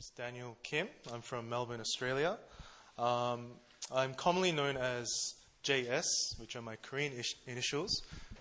[0.00, 0.88] name's Daniel Kim.
[1.12, 2.38] I'm from Melbourne, Australia.
[2.98, 3.48] Um,
[3.94, 5.06] I'm commonly known as
[5.62, 6.06] JS,
[6.38, 8.00] which are my Korean ish- initials,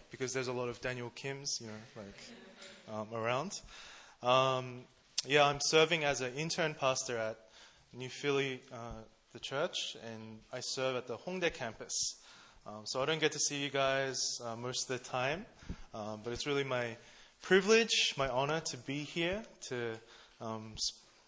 [0.10, 3.52] because there's a lot of Daniel Kims, you know, like um, around.
[4.24, 4.86] Um,
[5.28, 7.38] yeah, I'm serving as an intern pastor at
[7.92, 9.04] New Philly, uh,
[9.34, 12.22] the church, and I serve at the Hongdae campus.
[12.66, 15.46] Um, so I don't get to see you guys uh, most of the time,
[15.94, 16.96] um, but it's really my
[17.42, 20.00] privilege, my honor to be here to
[20.40, 20.76] um,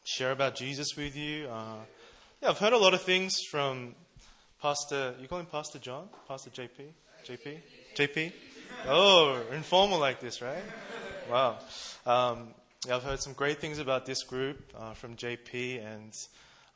[0.04, 1.48] share about Jesus with you.
[1.48, 1.76] Uh,
[2.42, 3.96] yeah, I've heard a lot of things from
[4.62, 5.16] Pastor.
[5.20, 6.09] You call him Pastor John?
[6.28, 6.88] Pastor JP?
[7.26, 7.59] JP?
[7.96, 8.34] JP?
[8.88, 10.64] Oh, informal like this, right?
[11.30, 11.59] Wow.
[12.06, 12.54] Um,
[12.88, 16.14] yeah, I've heard some great things about this group uh, from JP, and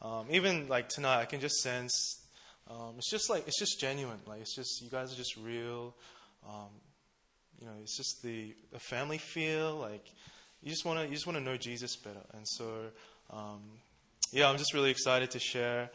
[0.01, 2.25] um, even like tonight, I can just sense
[2.69, 4.19] um, it's just like it's just genuine.
[4.25, 5.95] Like it's just you guys are just real.
[6.47, 6.69] Um,
[7.59, 9.75] you know, it's just the, the family feel.
[9.75, 10.05] Like
[10.61, 12.23] you just want to you just want to know Jesus better.
[12.33, 12.65] And so,
[13.31, 13.61] um,
[14.31, 15.89] yeah, I'm just really excited to share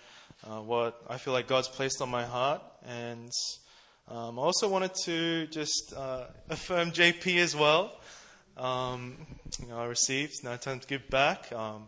[0.45, 2.63] uh, what I feel like God's placed on my heart.
[2.87, 3.31] And
[4.09, 7.99] um, I also wanted to just uh, affirm JP as well.
[8.57, 9.17] Um,
[9.61, 10.43] you know, I received.
[10.43, 11.53] Now time to give back.
[11.53, 11.87] Um,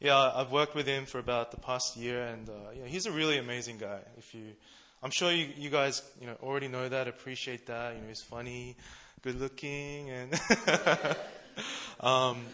[0.00, 3.12] yeah, I've worked with him for about the past year, and uh, yeah, he's a
[3.12, 4.00] really amazing guy.
[4.18, 4.42] If you,
[5.02, 7.94] I'm sure you, you guys, you know, already know that, appreciate that.
[7.94, 8.76] You know, he's funny,
[9.22, 10.34] good looking, and
[12.00, 12.44] um,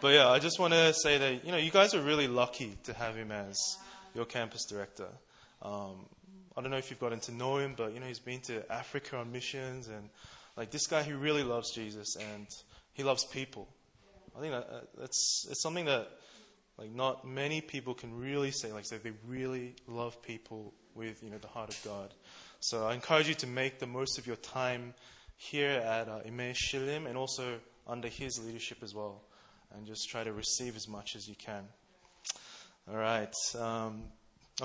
[0.00, 2.76] but yeah, I just want to say that you know, you guys are really lucky
[2.84, 3.56] to have him as
[4.14, 5.08] your campus director.
[5.62, 6.06] Um,
[6.56, 8.70] I don't know if you've gotten to know him, but you know, he's been to
[8.72, 10.08] Africa on missions, and
[10.56, 12.46] like this guy, he really loves Jesus and
[12.92, 13.68] he loves people.
[14.36, 16.08] I think that that's it's something that
[16.78, 21.38] like not many people can really say like they really love people with you know
[21.38, 22.14] the heart of God.
[22.60, 24.94] So I encourage you to make the most of your time
[25.36, 29.22] here at uh, Shilim and also under his leadership as well,
[29.74, 31.64] and just try to receive as much as you can.
[32.90, 33.34] All right.
[33.58, 34.04] Um,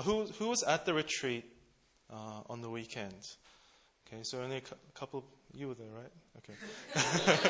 [0.02, 1.44] who who was at the retreat
[2.10, 3.14] uh, on the weekend?
[4.06, 5.20] Okay, so only a cu- couple.
[5.20, 6.12] Of you were there, right?
[6.38, 7.48] Okay.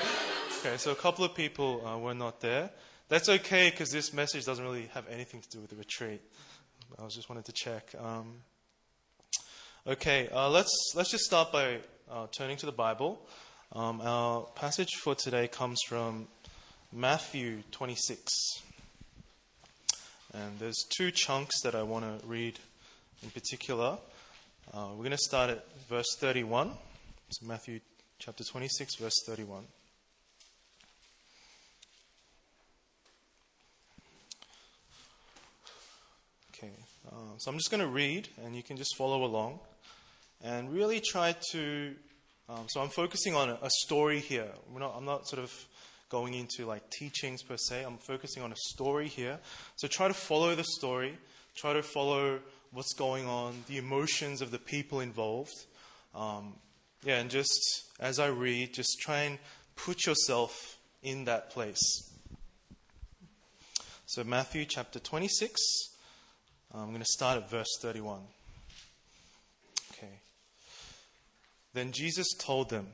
[0.61, 2.71] okay, so a couple of people uh, were not there.
[3.09, 6.21] That's okay because this message doesn't really have anything to do with the retreat.
[6.99, 7.95] I was just wanted to check.
[7.99, 8.37] Um,
[9.87, 11.79] okay, uh, let's let's just start by
[12.11, 13.27] uh, turning to the Bible.
[13.73, 16.29] Um, our passage for today comes from
[16.93, 18.33] Matthew 26,
[20.33, 22.59] and there's two chunks that I want to read
[23.23, 23.99] in particular.
[24.73, 26.71] Uh, we're going to start at verse 31.
[27.31, 27.81] So Matthew
[28.19, 29.65] chapter 26, verse 31.
[36.55, 36.73] Okay,
[37.09, 39.59] uh, so I'm just going to read, and you can just follow along,
[40.43, 41.95] and really try to.
[42.49, 44.47] Um, so I'm focusing on a, story here.
[44.73, 45.53] Not, I'm not sort of
[46.09, 47.85] going into like teachings per se.
[47.85, 49.39] I'm focusing on a story here.
[49.77, 51.19] So try to follow the story.
[51.55, 52.41] Try to follow
[52.73, 55.55] what's going on, the emotions of the people involved.
[56.15, 56.55] Um,
[57.03, 59.39] yeah, and just as I read, just try and
[59.77, 61.81] put yourself in that place.
[64.07, 65.61] So, Matthew chapter 26,
[66.75, 68.21] I'm going to start at verse 31.
[69.93, 70.21] Okay.
[71.75, 72.89] Then Jesus told them,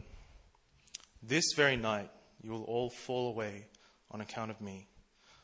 [1.23, 2.11] This very night
[2.43, 3.67] you will all fall away
[4.11, 4.87] on account of me.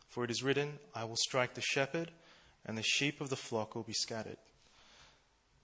[0.09, 2.11] For it is written, I will strike the shepherd,
[2.67, 4.39] and the sheep of the flock will be scattered.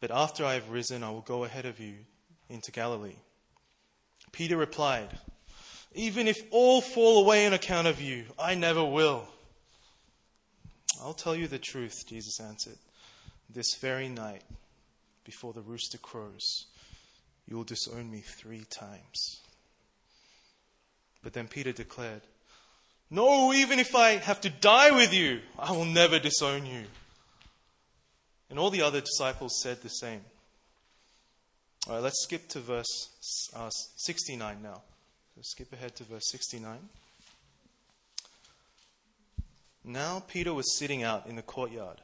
[0.01, 1.95] But after I have risen, I will go ahead of you
[2.49, 3.17] into Galilee.
[4.33, 5.19] Peter replied,
[5.95, 9.27] Even if all fall away on account of you, I never will.
[11.01, 12.79] I'll tell you the truth, Jesus answered.
[13.49, 14.43] This very night,
[15.25, 16.67] before the rooster crows,
[17.47, 19.41] you will disown me three times.
[21.25, 22.21] But then Peter declared,
[23.11, 26.85] No, even if I have to die with you, I will never disown you.
[28.51, 30.21] And all the other disciples said the same.
[31.89, 34.83] All right, let's skip to verse uh, 69 now.
[35.41, 36.79] Skip ahead to verse 69.
[39.83, 42.01] Now Peter was sitting out in the courtyard,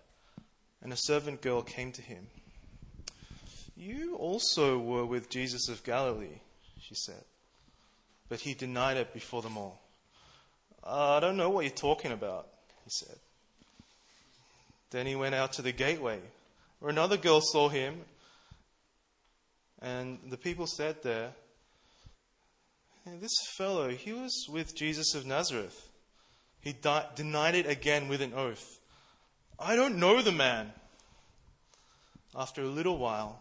[0.83, 2.27] and a servant girl came to him.
[3.77, 6.41] You also were with Jesus of Galilee,
[6.79, 7.25] she said.
[8.31, 9.83] But he denied it before them all.
[10.83, 12.49] Uh, I don't know what you're talking about,
[12.85, 13.17] he said.
[14.91, 16.21] Then he went out to the gateway,
[16.79, 18.01] where another girl saw him
[19.81, 21.33] and the people said there,
[23.05, 25.89] hey, This fellow, he was with Jesus of Nazareth.
[26.61, 28.79] He di- denied it again with an oath.
[29.59, 30.73] I don't know the man.
[32.37, 33.41] After a little while,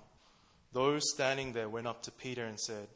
[0.73, 2.87] those standing there went up to Peter and said,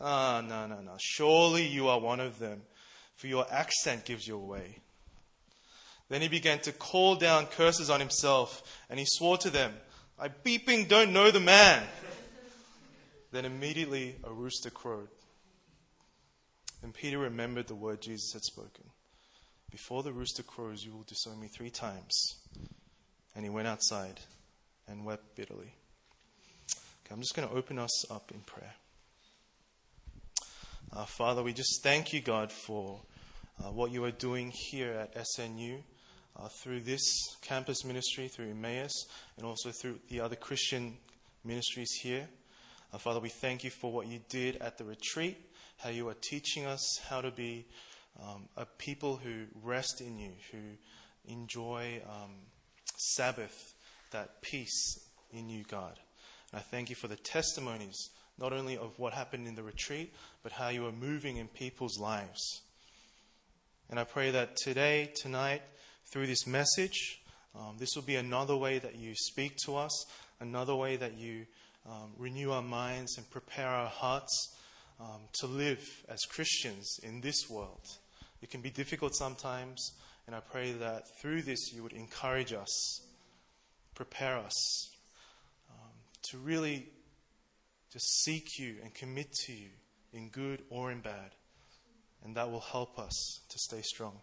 [0.00, 0.96] Ah, no, no, no.
[0.98, 2.62] Surely you are one of them,
[3.14, 4.78] for your accent gives you away.
[6.08, 9.74] Then he began to call down curses on himself, and he swore to them,
[10.18, 11.82] I beeping don't know the man.
[13.30, 15.08] then immediately a rooster crowed.
[16.82, 18.84] And Peter remembered the word Jesus had spoken
[19.70, 22.36] Before the rooster crows, you will disown me three times.
[23.34, 24.20] And he went outside
[24.88, 25.74] and wept bitterly.
[27.04, 28.74] Okay, I'm just going to open us up in prayer.
[30.90, 33.02] Uh, Father, we just thank you, God, for
[33.62, 35.82] uh, what you are doing here at SNU
[36.34, 39.06] uh, through this campus ministry, through Emmaus,
[39.36, 40.96] and also through the other Christian
[41.44, 42.26] ministries here.
[42.90, 45.36] Uh, Father, we thank you for what you did at the retreat,
[45.76, 47.66] how you are teaching us how to be
[48.22, 50.58] um, a people who rest in you, who
[51.26, 52.30] enjoy um,
[52.96, 53.74] Sabbath,
[54.10, 55.00] that peace
[55.32, 55.98] in you, God.
[56.50, 58.08] And I thank you for the testimonies,
[58.38, 60.14] not only of what happened in the retreat,
[60.48, 62.62] but how you are moving in people's lives.
[63.90, 65.60] And I pray that today, tonight,
[66.10, 67.20] through this message.
[67.54, 70.06] Um, this will be another way that you speak to us,
[70.40, 71.44] another way that you
[71.86, 74.56] um, renew our minds and prepare our hearts
[74.98, 77.84] um, to live as Christians in this world.
[78.40, 79.92] It can be difficult sometimes,
[80.26, 83.02] and I pray that through this you would encourage us,
[83.94, 84.88] prepare us
[85.68, 85.92] um,
[86.30, 86.86] to really
[87.92, 89.68] just seek you and commit to you
[90.12, 91.34] in good or in bad.
[92.24, 94.18] And that will help us to stay strong.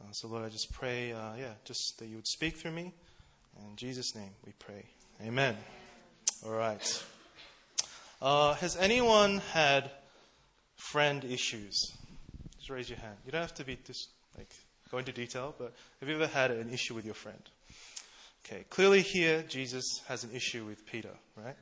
[0.00, 2.92] Uh, so, Lord, I just pray, uh, yeah, just that you would speak through me.
[3.68, 4.84] In Jesus' name we pray.
[5.24, 5.56] Amen.
[6.44, 7.04] All right.
[8.20, 9.90] Uh, has anyone had
[10.76, 11.92] friend issues?
[12.58, 13.16] Just raise your hand.
[13.24, 14.48] You don't have to be just like
[14.90, 17.42] go into detail, but have you ever had an issue with your friend?
[18.44, 21.56] Okay, clearly here Jesus has an issue with Peter, right?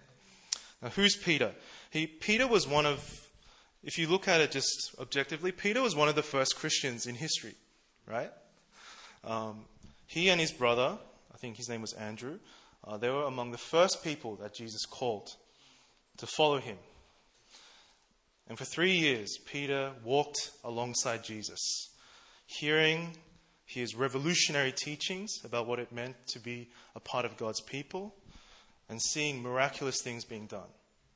[0.82, 1.52] Now, who's Peter?
[1.90, 3.28] He Peter was one of,
[3.82, 7.14] if you look at it just objectively, Peter was one of the first Christians in
[7.14, 7.54] history
[8.10, 8.30] right?
[9.24, 9.64] Um,
[10.06, 10.98] he and his brother,
[11.32, 12.38] I think his name was Andrew,
[12.84, 15.28] uh, they were among the first people that Jesus called
[16.16, 16.76] to follow him.
[18.48, 21.60] And for three years, Peter walked alongside Jesus,
[22.46, 23.16] hearing
[23.64, 28.14] his revolutionary teachings about what it meant to be a part of God's people
[28.90, 30.68] and seeing miraculous things being done.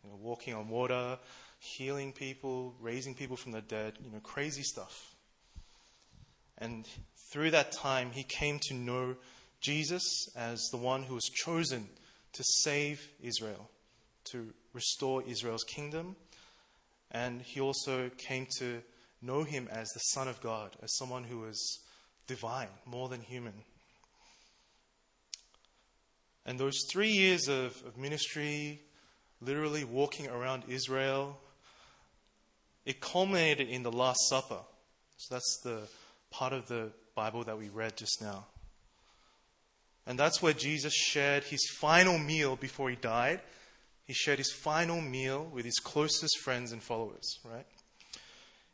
[0.04, 1.18] You know, walking on water,
[1.58, 5.14] healing people, raising people from the dead, you know, crazy stuff.
[6.56, 6.86] And
[7.32, 9.16] through that time, he came to know
[9.60, 11.88] Jesus as the one who was chosen
[12.34, 13.68] to save Israel,
[14.30, 16.14] to restore Israel's kingdom.
[17.10, 18.82] And he also came to
[19.20, 21.80] know him as the Son of God, as someone who was
[22.28, 23.54] divine, more than human.
[26.46, 28.82] And those three years of, of ministry,
[29.40, 31.38] literally walking around Israel,
[32.84, 34.60] it culminated in the Last Supper.
[35.16, 35.80] So that's the
[36.30, 38.46] part of the Bible that we read just now.
[40.06, 43.40] And that's where Jesus shared his final meal before he died.
[44.04, 47.66] He shared his final meal with his closest friends and followers, right?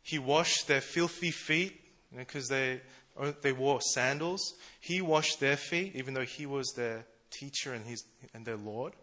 [0.03, 1.81] He washed their filthy feet
[2.17, 2.81] because you
[3.17, 4.55] know, they, they wore sandals.
[4.81, 8.05] He washed their feet, even though he was their teacher and, his,
[8.35, 8.95] and their Lord.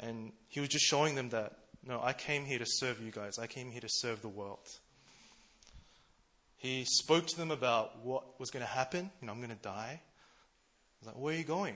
[0.00, 1.52] And he was just showing them that,
[1.86, 3.38] no, I came here to serve you guys.
[3.38, 4.68] I came here to serve the world.
[6.56, 9.10] He spoke to them about what was going to happen.
[9.20, 10.00] You know, I'm going to die.
[11.02, 11.74] I like, where are you going?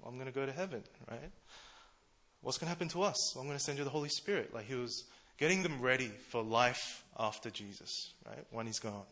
[0.00, 1.30] Well, I'm going to go to heaven, right?
[2.42, 3.34] What's going to happen to us?
[3.34, 4.52] Well, I'm going to send you the Holy Spirit.
[4.52, 5.04] Like he was
[5.38, 8.44] getting them ready for life after Jesus, right?
[8.50, 9.06] When he's gone.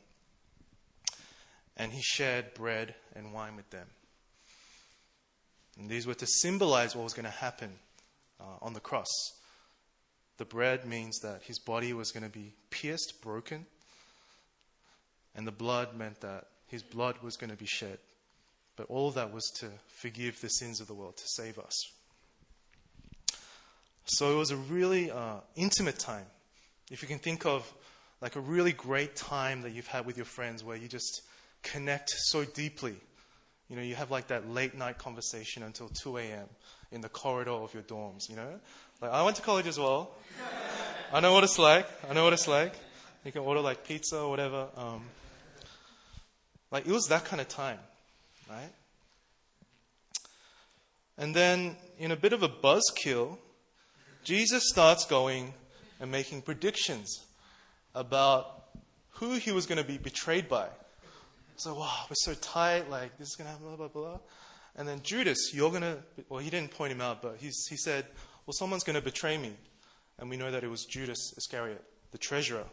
[1.76, 3.87] And he shared bread and wine with them.
[5.79, 7.71] And these were to symbolize what was going to happen
[8.41, 9.09] uh, on the cross.
[10.38, 13.67] The bread means that his body was going to be pierced, broken,
[15.35, 17.99] and the blood meant that his blood was going to be shed.
[18.76, 21.75] But all of that was to forgive the sins of the world, to save us.
[24.05, 26.26] So it was a really uh, intimate time.
[26.91, 27.71] If you can think of
[28.21, 31.23] like a really great time that you've had with your friends where you just
[31.62, 32.95] connect so deeply.
[33.73, 36.47] You know, you have like that late night conversation until 2 a.m.
[36.91, 38.61] in the corridor of your dorms, you know?
[39.00, 40.11] Like, I went to college as well.
[41.11, 41.87] I know what it's like.
[42.07, 42.75] I know what it's like.
[43.25, 44.67] You can order like pizza or whatever.
[44.76, 45.05] Um,
[46.71, 47.79] like, it was that kind of time,
[48.50, 48.69] right?
[51.17, 53.38] And then, in a bit of a buzzkill,
[54.23, 55.55] Jesus starts going
[55.99, 57.25] and making predictions
[57.95, 58.64] about
[59.12, 60.69] who he was going to be betrayed by.
[61.62, 64.19] So, wow, we're so tight, like, this is going to happen, blah, blah, blah.
[64.75, 67.76] And then Judas, you're going to, well, he didn't point him out, but he's, he
[67.76, 68.04] said,
[68.45, 69.52] well, someone's going to betray me.
[70.19, 72.64] And we know that it was Judas Iscariot, the treasurer.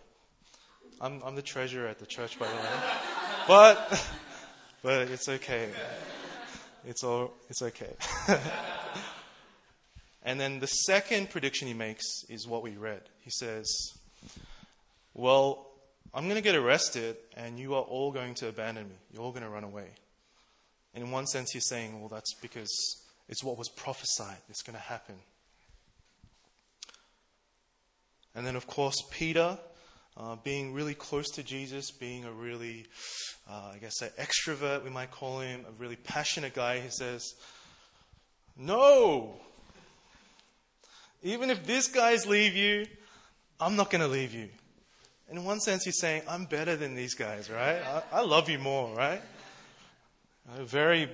[0.99, 2.61] I'm, I'm the treasurer at the church, by the way.
[3.47, 4.09] But
[4.83, 5.69] but it's okay.
[6.83, 7.95] It's all it's okay.
[10.23, 13.01] and then the second prediction he makes is what we read.
[13.21, 13.67] He says,
[15.15, 15.68] "Well,
[16.13, 18.95] I'm going to get arrested, and you are all going to abandon me.
[19.11, 19.89] You're all going to run away."
[20.93, 22.71] And in one sense, he's saying, "Well, that's because
[23.27, 24.37] it's what was prophesied.
[24.49, 25.15] It's going to happen."
[28.35, 29.57] And then, of course, Peter,
[30.15, 32.85] uh, being really close to Jesus, being a really,
[33.49, 37.33] uh, I guess, an extrovert, we might call him, a really passionate guy, he says,
[38.57, 39.39] No!
[41.23, 42.85] Even if these guys leave you,
[43.59, 44.49] I'm not going to leave you.
[45.31, 47.81] In one sense, he's saying, I'm better than these guys, right?
[47.85, 49.21] I, I love you more, right?
[50.57, 51.07] A very,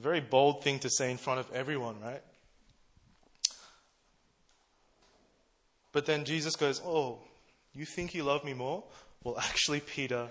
[0.00, 2.22] very bold thing to say in front of everyone, right?
[5.92, 7.18] But then Jesus goes, Oh,
[7.74, 8.84] you think you love me more?
[9.22, 10.28] Well, actually, Peter,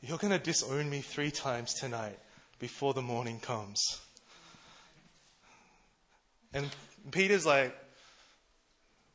[0.00, 2.18] you're going to disown me three times tonight
[2.58, 3.82] before the morning comes.
[6.54, 6.68] And
[7.10, 7.76] Peter's like,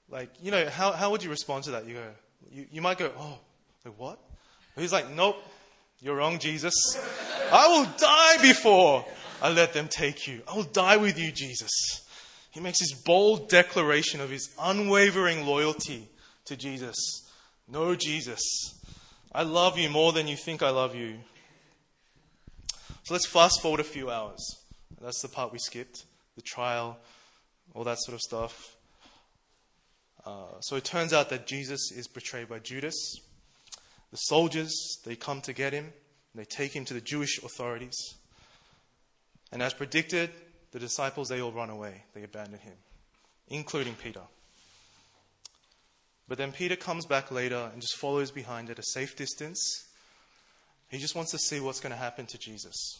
[0.10, 1.88] like, you know, how, how would you respond to that?
[1.88, 2.08] You go,
[2.56, 3.38] you, you might go, oh,
[3.84, 4.20] like what?
[4.78, 5.36] He's like, nope,
[6.02, 6.74] you're wrong, Jesus.
[7.52, 9.06] I will die before
[9.42, 10.42] I let them take you.
[10.48, 11.72] I will die with you, Jesus.
[12.52, 16.08] He makes this bold declaration of his unwavering loyalty
[16.46, 16.96] to Jesus.
[17.68, 18.42] No, Jesus,
[19.34, 21.16] I love you more than you think I love you.
[23.04, 24.42] So let's fast forward a few hours.
[25.02, 26.98] That's the part we skipped the trial,
[27.74, 28.75] all that sort of stuff.
[30.26, 33.20] Uh, so it turns out that Jesus is betrayed by Judas.
[34.12, 35.94] The soldiers, they come to get him.
[36.34, 37.96] They take him to the Jewish authorities.
[39.52, 40.32] And as predicted,
[40.72, 42.04] the disciples, they all run away.
[42.14, 42.74] They abandon him,
[43.48, 44.22] including Peter.
[46.28, 49.86] But then Peter comes back later and just follows behind at a safe distance.
[50.90, 53.00] He just wants to see what's going to happen to Jesus.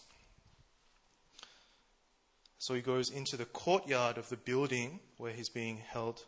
[2.60, 6.24] So he goes into the courtyard of the building where he's being held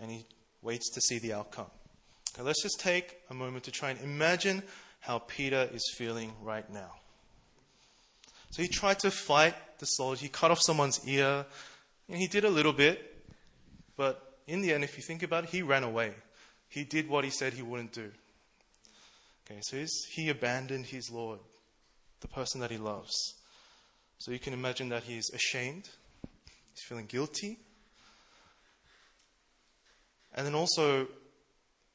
[0.00, 0.26] and he
[0.62, 1.70] waits to see the outcome.
[2.34, 4.62] Okay, let's just take a moment to try and imagine
[5.00, 6.92] how Peter is feeling right now.
[8.50, 10.22] So he tried to fight the soldier.
[10.22, 11.46] He cut off someone's ear.
[12.08, 13.24] And he did a little bit.
[13.96, 16.14] But in the end, if you think about it, he ran away.
[16.68, 18.10] He did what he said he wouldn't do.
[19.46, 21.40] Okay, so he abandoned his Lord,
[22.20, 23.14] the person that he loves.
[24.18, 25.88] So you can imagine that he's ashamed.
[26.72, 27.58] He's feeling guilty.
[30.34, 31.08] And then also,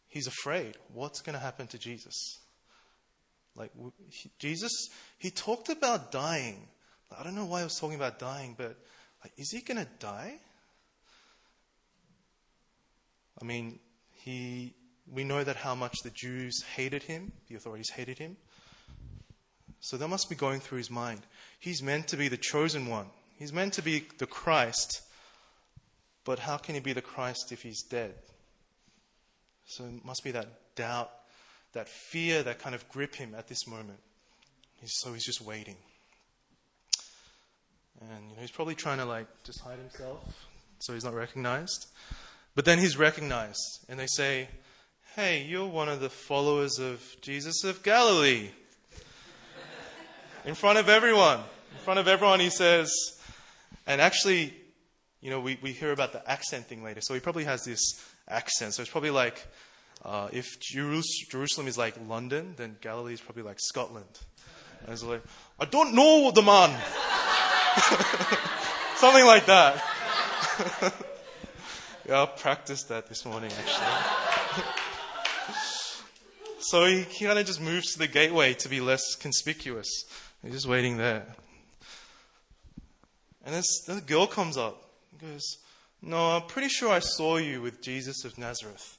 [0.07, 0.77] he's afraid.
[0.93, 2.39] What's going to happen to Jesus?
[3.55, 3.71] Like,
[4.39, 4.71] Jesus,
[5.17, 6.67] he talked about dying.
[7.17, 8.77] I don't know why he was talking about dying, but
[9.23, 10.35] like, is he going to die?
[13.41, 13.79] I mean,
[14.11, 14.73] he,
[15.11, 18.37] we know that how much the Jews hated him, the authorities hated him.
[19.79, 21.21] So that must be going through his mind.
[21.59, 23.07] He's meant to be the chosen one.
[23.37, 25.01] He's meant to be the Christ.
[26.25, 28.15] But how can he be the Christ if he's dead?
[29.67, 31.11] So it must be that doubt
[31.75, 33.99] that fear that kind of grip him at this moment.
[34.79, 35.75] He's, so he's just waiting.
[38.01, 40.47] And you know, he's probably trying to like just hide himself
[40.79, 41.87] so he's not recognized.
[42.55, 44.47] But then he's recognized, and they say,
[45.15, 48.49] Hey, you're one of the followers of Jesus of Galilee.
[50.45, 51.39] In front of everyone.
[51.39, 52.91] In front of everyone, he says,
[53.87, 54.53] and actually,
[55.25, 57.01] you know, we, we hear about the accent thing later.
[57.01, 58.75] So he probably has this accent.
[58.75, 59.43] So it's probably like,
[60.05, 64.05] uh, if Jerusalem is like London, then Galilee is probably like Scotland.
[64.83, 65.23] And it's like,
[65.59, 66.69] I don't know the man.
[68.97, 69.83] Something like that.
[72.07, 73.87] yeah, I practiced that this morning actually.
[76.59, 79.89] so he kind of just moves to the gateway to be less conspicuous.
[80.43, 81.25] He's just waiting there.
[83.43, 84.83] And this, the girl comes up
[86.01, 88.97] No, I'm pretty sure I saw you with Jesus of Nazareth.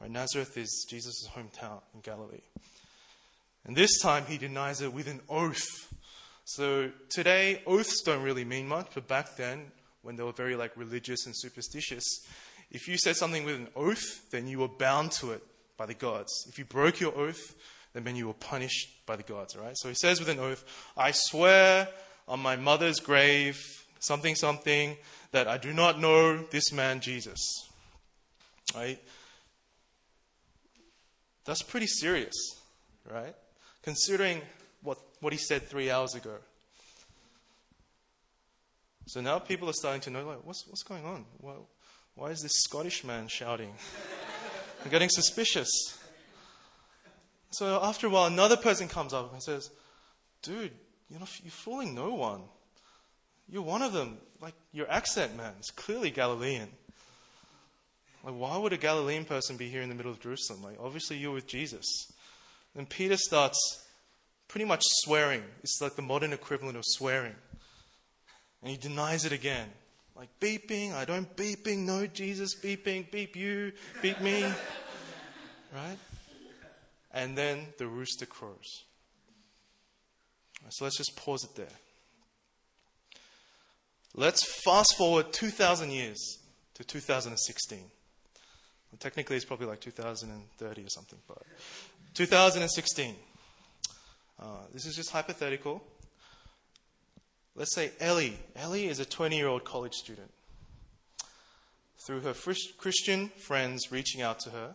[0.00, 0.10] Right?
[0.10, 2.40] Nazareth is Jesus' hometown in Galilee.
[3.64, 5.92] And this time he denies it with an oath.
[6.44, 9.70] So today, oaths don't really mean much, but back then,
[10.02, 12.04] when they were very like religious and superstitious,
[12.70, 15.42] if you said something with an oath, then you were bound to it
[15.76, 16.46] by the gods.
[16.48, 17.54] If you broke your oath,
[17.94, 19.76] then you were punished by the gods, right?
[19.76, 20.64] So he says with an oath,
[20.96, 21.88] I swear
[22.26, 24.96] on my mother's grave, something, something,
[25.30, 27.40] that I do not know this man Jesus.
[28.74, 28.98] Right?
[31.44, 32.34] That's pretty serious,
[33.10, 33.34] right?
[33.82, 34.42] Considering
[34.82, 36.36] what, what he said three hours ago.
[39.06, 41.24] So now people are starting to know, like, what's, what's going on?
[41.38, 41.54] Why,
[42.14, 43.72] why is this Scottish man shouting?
[44.84, 45.68] I'm getting suspicious.
[47.50, 49.70] So after a while, another person comes up and says,
[50.42, 50.72] dude,
[51.10, 52.42] you're, not, you're fooling no one.
[53.52, 54.16] You're one of them.
[54.40, 56.68] Like, your accent, man, is clearly Galilean.
[58.24, 60.62] Like, why would a Galilean person be here in the middle of Jerusalem?
[60.62, 62.10] Like, obviously, you're with Jesus.
[62.74, 63.86] Then Peter starts
[64.48, 65.42] pretty much swearing.
[65.62, 67.34] It's like the modern equivalent of swearing.
[68.62, 69.68] And he denies it again.
[70.16, 74.44] Like beeping, I don't beeping, no Jesus beeping, beep you, beep me.
[75.74, 75.98] right?
[77.12, 78.84] And then the rooster crows.
[80.68, 81.66] So let's just pause it there.
[84.14, 86.38] Let's fast forward 2,000 years
[86.74, 87.78] to 2016.
[87.78, 87.88] Well,
[88.98, 91.42] technically, it's probably like 2030 or something, but
[92.14, 93.14] 2016.
[94.38, 95.82] Uh, this is just hypothetical.
[97.54, 98.38] Let's say Ellie.
[98.54, 100.30] Ellie is a 20 year old college student.
[102.06, 102.34] Through her
[102.78, 104.74] Christian friends reaching out to her,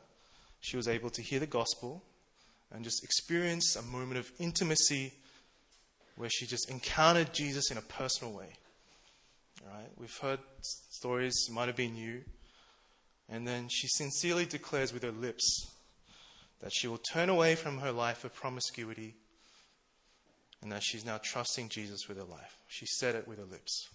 [0.62, 2.01] she was able to hear the gospel
[2.74, 5.13] and just experience a moment of intimacy
[6.15, 8.53] where she just encountered Jesus in a personal way.
[9.74, 9.89] Right?
[9.97, 12.21] We've heard stories, might have been you.
[13.29, 15.67] And then she sincerely declares with her lips
[16.62, 19.15] that she will turn away from her life of promiscuity
[20.62, 22.57] and that she's now trusting Jesus with her life.
[22.67, 23.89] She said it with her lips.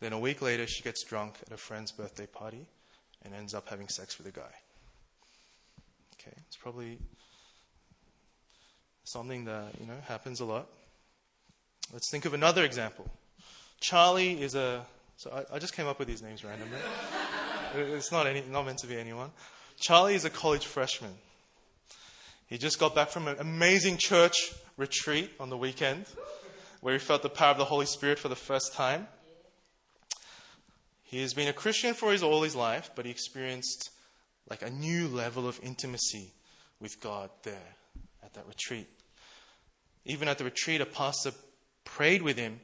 [0.00, 2.66] Then a week later, she gets drunk at a friend's birthday party
[3.24, 4.52] and ends up having sex with a guy.
[6.14, 6.98] Okay, it's probably
[9.04, 10.66] something that, you know, happens a lot.
[11.92, 13.08] Let's think of another example.
[13.82, 14.86] Charlie is a.
[15.16, 16.78] So I, I just came up with these names randomly.
[17.74, 19.30] it's not, any, not meant to be anyone.
[19.78, 21.12] Charlie is a college freshman.
[22.46, 26.06] He just got back from an amazing church retreat on the weekend
[26.80, 29.08] where he felt the power of the Holy Spirit for the first time.
[31.02, 33.90] He has been a Christian for his, all his life, but he experienced
[34.48, 36.32] like a new level of intimacy
[36.80, 37.74] with God there
[38.22, 38.88] at that retreat.
[40.04, 41.32] Even at the retreat, a pastor
[41.84, 42.60] prayed with him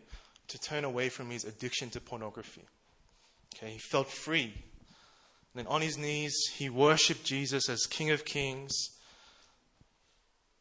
[0.49, 2.65] to turn away from his addiction to pornography.
[3.55, 4.53] Okay, he felt free.
[5.55, 8.73] And then on his knees, he worshiped Jesus as King of Kings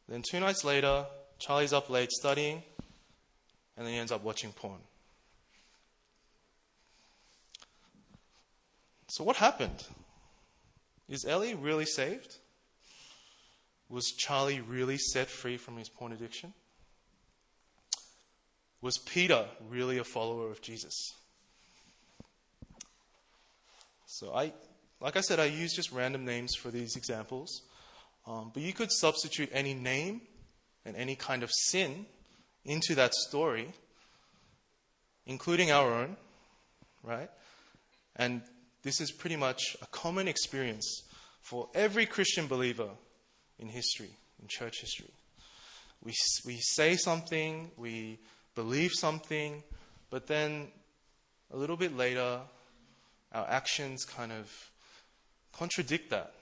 [0.08, 1.06] then two nights later,
[1.38, 2.64] Charlie's up late studying,
[3.76, 4.80] and then he ends up watching porn.
[9.10, 9.84] So, what happened?
[11.10, 12.38] Is Ellie really saved?
[13.90, 16.54] Was Charlie really set free from his porn addiction?
[18.82, 21.14] Was Peter really a follower of Jesus?
[24.06, 24.54] So, I,
[25.02, 27.62] like I said, I use just random names for these examples.
[28.26, 30.22] Um, but you could substitute any name
[30.86, 32.06] and any kind of sin
[32.66, 33.74] into that story,
[35.26, 36.18] including our own,
[37.04, 37.30] right?
[38.16, 38.42] And
[38.84, 41.04] this is pretty much a common experience
[41.42, 42.90] for every Christian believer
[43.60, 44.12] in history,
[44.42, 45.12] in church history.
[46.04, 46.14] We,
[46.46, 48.20] we say something, we
[48.58, 49.62] believe something,
[50.10, 50.68] but then
[51.54, 52.40] a little bit later,
[53.32, 54.52] our actions kind of
[55.54, 56.34] contradict that.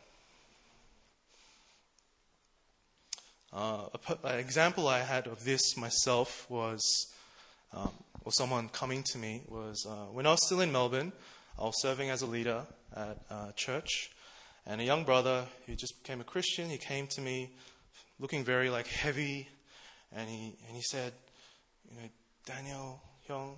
[3.51, 3.87] Uh,
[4.23, 6.81] an example I had of this myself was,
[7.73, 7.91] um,
[8.23, 11.11] or someone coming to me, was uh, when I was still in Melbourne,
[11.59, 14.11] I was serving as a leader at uh, church,
[14.65, 17.49] and a young brother who just became a Christian, he came to me
[18.21, 19.49] looking very like heavy,
[20.13, 21.11] and he, and he said,
[21.91, 22.09] you know,
[22.45, 23.57] Daniel, Young,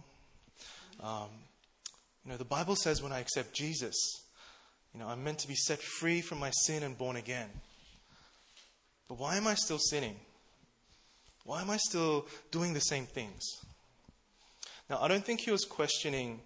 [1.01, 1.29] um,
[2.25, 3.95] you know, the Bible says when I accept Jesus,
[4.93, 7.49] you know, I'm meant to be set free from my sin and born again.
[9.07, 10.15] But why am I still sinning?
[11.45, 13.43] Why am I still doing the same things?
[14.89, 16.41] Now, I don't think he was questioning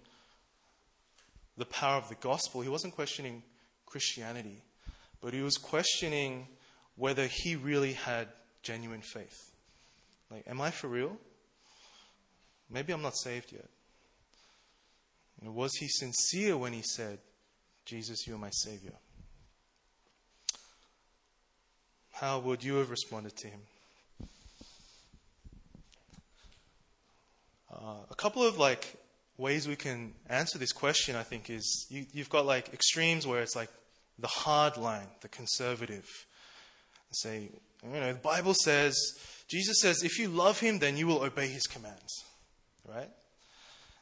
[1.56, 2.60] the power of the gospel.
[2.60, 3.42] He wasn't questioning
[3.86, 4.62] Christianity,
[5.20, 6.46] but he was questioning
[6.96, 8.28] whether he really had
[8.62, 9.50] genuine faith.
[10.30, 11.16] Like, am I for real?
[12.72, 13.68] Maybe I'm not saved yet.
[15.40, 17.18] You know, was he sincere when he said,
[17.84, 18.94] Jesus, you are my Savior?
[22.12, 23.60] How would you have responded to him?
[27.72, 27.76] Uh,
[28.10, 28.94] a couple of like
[29.36, 33.42] ways we can answer this question, I think, is you, you've got like extremes where
[33.42, 33.70] it's like
[34.18, 36.06] the hard line, the conservative.
[37.10, 37.50] Say,
[37.82, 38.96] you know, the Bible says,
[39.48, 42.24] Jesus says, if you love him, then you will obey his commands.
[42.94, 43.10] Right?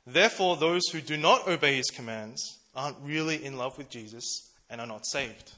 [0.06, 4.24] Therefore, those who do not obey his commands aren't really in love with Jesus
[4.68, 5.52] and are not saved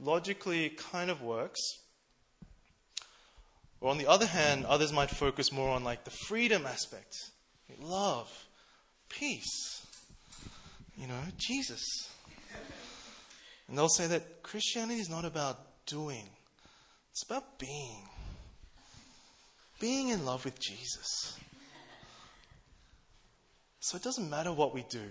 [0.00, 1.60] logically it kind of works.
[3.80, 7.14] Or on the other hand, others might focus more on like the freedom aspect,
[7.80, 8.28] love,
[9.08, 9.86] peace,
[10.96, 11.84] you know, Jesus.
[13.68, 16.28] And they'll say that Christianity is not about doing,
[17.10, 18.08] it's about being.
[19.78, 21.38] Being in love with Jesus.
[23.80, 25.08] So it doesn't matter what we do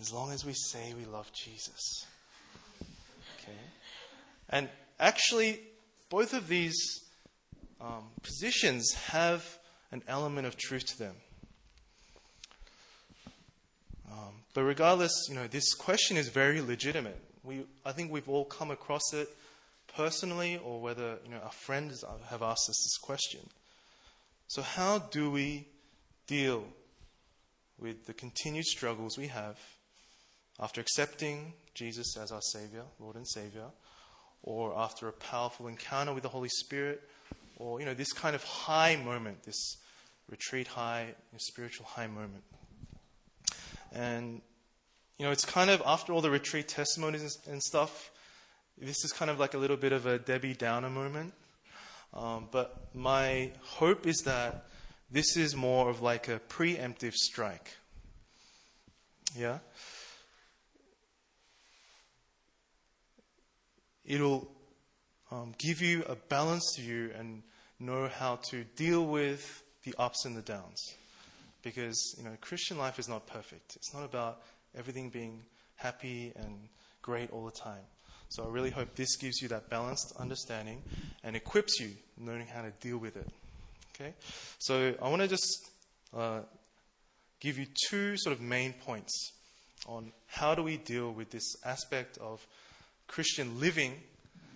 [0.00, 2.06] as long as we say we love Jesus.
[3.38, 3.58] Okay?
[4.48, 4.68] And
[4.98, 5.60] actually,
[6.08, 7.04] both of these
[7.80, 9.58] um, positions have
[9.92, 11.14] an element of truth to them.
[14.10, 17.20] Um, but regardless, you know, this question is very legitimate.
[17.44, 19.28] We, I think we've all come across it
[19.96, 23.40] personally, or whether you know our friends have asked us this question.
[24.48, 25.68] So, how do we
[26.26, 26.64] deal
[27.78, 29.58] with the continued struggles we have
[30.58, 33.66] after accepting Jesus as our Savior, Lord and Savior,
[34.42, 37.02] or after a powerful encounter with the Holy Spirit,
[37.56, 39.76] or you know this kind of high moment, this
[40.28, 42.44] retreat high, spiritual high moment.
[43.92, 44.40] And
[45.18, 48.10] you know, it's kind of after all the retreat testimonies and stuff.
[48.82, 51.34] This is kind of like a little bit of a Debbie Downer moment.
[52.14, 54.64] Um, but my hope is that
[55.10, 57.76] this is more of like a preemptive strike.
[59.36, 59.58] Yeah?
[64.06, 64.50] It'll
[65.30, 67.42] um, give you a balanced view and
[67.78, 70.94] know how to deal with the ups and the downs.
[71.62, 73.76] Because, you know, Christian life is not perfect.
[73.76, 74.40] It's not about
[74.74, 75.42] everything being
[75.76, 76.68] happy and
[77.02, 77.84] great all the time.
[78.30, 80.82] So I really hope this gives you that balanced understanding
[81.24, 83.26] and equips you learning how to deal with it.
[83.94, 84.14] Okay?
[84.60, 85.70] So I want to just
[86.16, 86.40] uh,
[87.40, 89.32] give you two sort of main points
[89.88, 92.46] on how do we deal with this aspect of
[93.08, 93.94] Christian living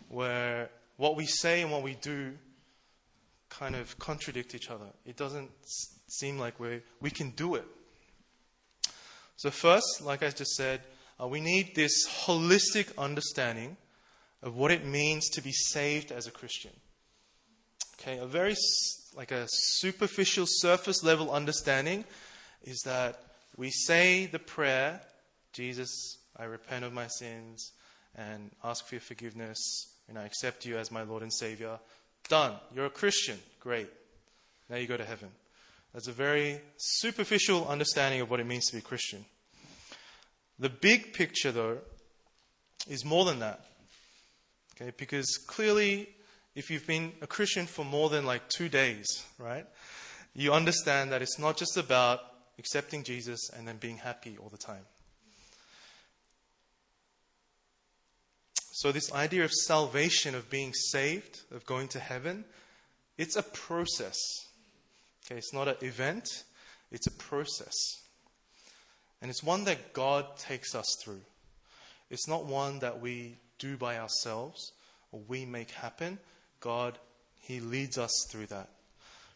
[0.09, 2.33] where what we say and what we do
[3.49, 4.87] kind of contradict each other.
[5.05, 5.51] It doesn't
[6.07, 7.65] seem like we we can do it.
[9.37, 10.81] So, first, like I just said,
[11.21, 13.77] uh, we need this holistic understanding
[14.43, 16.73] of what it means to be saved as a Christian.
[18.01, 18.55] Okay, a very
[19.17, 22.05] like a superficial surface level understanding
[22.63, 23.21] is that
[23.57, 25.01] we say the prayer,
[25.53, 27.73] Jesus, I repent of my sins
[28.17, 31.79] and ask for your forgiveness and I accept you as my Lord and Savior.
[32.29, 32.55] Done.
[32.75, 33.39] You're a Christian.
[33.61, 33.89] Great.
[34.69, 35.31] Now you go to heaven.
[35.93, 39.25] That's a very superficial understanding of what it means to be Christian.
[40.59, 41.79] The big picture, though,
[42.89, 43.65] is more than that.
[44.77, 46.09] Okay, because clearly,
[46.55, 49.07] if you've been a Christian for more than like two days,
[49.39, 49.67] right,
[50.35, 52.21] you understand that it's not just about
[52.59, 54.85] accepting Jesus and then being happy all the time.
[58.73, 62.45] So, this idea of salvation, of being saved, of going to heaven,
[63.17, 64.17] it's a process.
[65.25, 66.29] Okay, it's not an event,
[66.91, 67.73] it's a process.
[69.21, 71.23] And it's one that God takes us through.
[72.11, 74.73] It's not one that we do by ourselves
[75.13, 76.19] or we make happen.
[76.61, 76.99] God,
[77.41, 78.69] He leads us through that.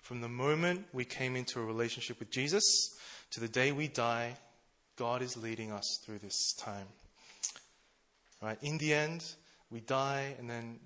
[0.02, 2.64] From the moment we came into a relationship with Jesus
[3.30, 4.36] to the day we die,
[4.96, 6.86] God is leading us through this time.
[8.42, 8.58] Right?
[8.62, 9.24] In the end,
[9.70, 10.78] we die, and then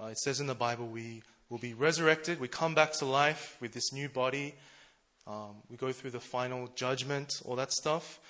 [0.00, 2.40] uh, it says in the Bible we will be resurrected.
[2.40, 4.54] We come back to life with this new body.
[5.26, 8.20] Um, we go through the final judgment, all that stuff,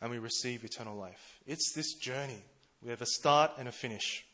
[0.00, 1.38] and we receive eternal life.
[1.46, 2.42] It's this journey.
[2.82, 4.24] We have a start and a finish.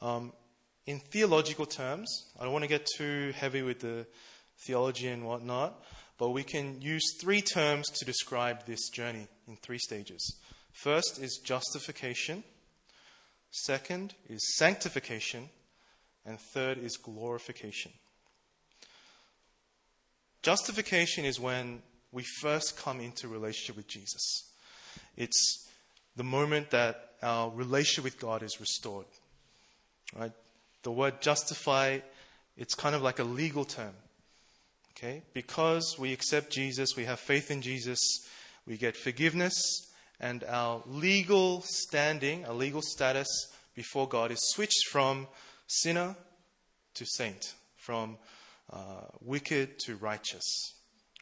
[0.00, 0.32] Um,
[0.86, 4.06] in theological terms, I don't want to get too heavy with the
[4.66, 5.82] theology and whatnot,
[6.18, 10.36] but we can use three terms to describe this journey in three stages.
[10.72, 12.44] First is justification,
[13.50, 15.48] second is sanctification,
[16.26, 17.92] and third is glorification.
[20.42, 24.50] Justification is when we first come into relationship with Jesus.
[25.16, 25.68] It's
[26.16, 29.06] the moment that our relationship with God is restored.
[30.18, 30.32] Right?
[30.82, 32.00] The word justify,
[32.56, 33.92] it's kind of like a legal term.
[34.96, 35.22] Okay?
[35.34, 38.00] Because we accept Jesus, we have faith in Jesus,
[38.66, 39.54] we get forgiveness,
[40.20, 43.28] and our legal standing, our legal status
[43.74, 45.26] before God is switched from
[45.66, 46.16] sinner
[46.94, 48.18] to saint, from
[48.72, 50.74] uh, wicked to righteous.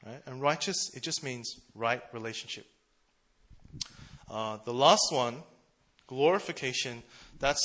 [0.04, 0.22] Right?
[0.26, 2.66] And righteous, it just means right relationship.
[4.30, 5.42] Uh, the last one,
[6.06, 7.02] glorification,
[7.38, 7.60] that's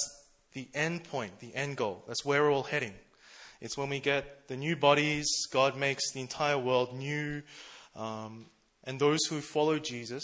[0.54, 2.04] the end point, the end goal.
[2.08, 2.94] That's where we're all heading.
[3.62, 7.44] It's when we get the new bodies, God makes the entire world new,
[7.96, 8.48] um,
[8.84, 10.24] and those who follow Jesus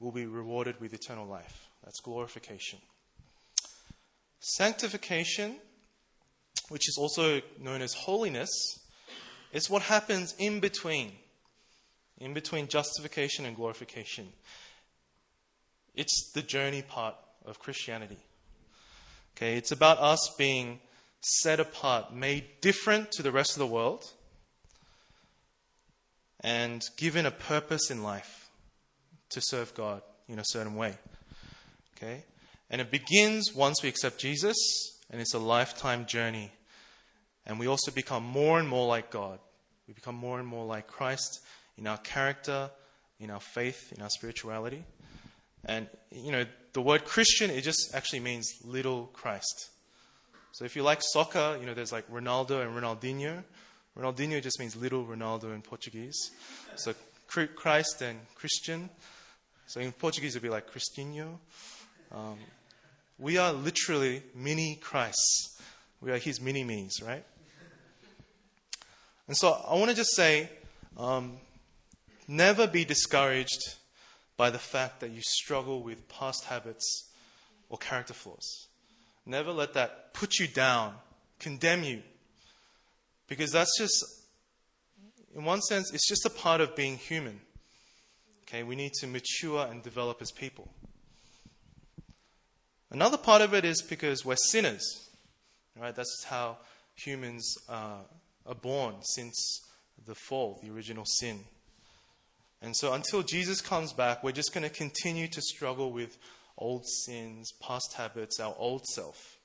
[0.00, 1.68] will be rewarded with eternal life.
[1.84, 2.78] That's glorification.
[4.40, 5.56] Sanctification,
[6.68, 8.50] which is also known as holiness,
[9.52, 11.12] is what happens in between,
[12.18, 14.28] in between justification and glorification.
[15.94, 18.18] It's the journey part of Christianity.
[19.36, 20.80] Okay, it's about us being
[21.20, 24.10] set apart, made different to the rest of the world,
[26.40, 28.50] and given a purpose in life
[29.30, 30.96] to serve God in a certain way.
[31.96, 32.24] Okay?
[32.68, 34.56] And it begins once we accept Jesus,
[35.10, 36.50] and it's a lifetime journey.
[37.46, 39.38] And we also become more and more like God.
[39.88, 41.40] We become more and more like Christ
[41.76, 42.70] in our character,
[43.18, 44.84] in our faith, in our spirituality.
[45.64, 49.70] And, you know, the word Christian, it just actually means little Christ.
[50.52, 53.42] So if you like soccer, you know, there's like Ronaldo and Ronaldinho.
[53.98, 56.30] Ronaldinho just means little Ronaldo in Portuguese.
[56.76, 56.94] So
[57.26, 58.90] Christ and Christian.
[59.66, 61.38] So in Portuguese, it'd be like Cristinho.
[62.10, 62.38] Um,
[63.18, 65.60] we are literally mini Christs.
[66.00, 67.24] We are his mini me's, right?
[69.32, 70.50] And so I want to just say
[70.98, 71.38] um,
[72.28, 73.76] never be discouraged
[74.36, 77.08] by the fact that you struggle with past habits
[77.70, 78.66] or character flaws.
[79.24, 80.96] Never let that put you down,
[81.38, 82.02] condemn you.
[83.26, 84.04] Because that's just,
[85.34, 87.40] in one sense, it's just a part of being human.
[88.42, 90.68] Okay, we need to mature and develop as people.
[92.90, 95.08] Another part of it is because we're sinners.
[95.80, 95.96] Right?
[95.96, 96.58] That's how
[96.96, 98.02] humans uh,
[98.46, 99.60] are born since
[100.06, 101.40] the fall, the original sin.
[102.60, 106.16] And so until Jesus comes back, we're just going to continue to struggle with
[106.56, 109.38] old sins, past habits, our old self.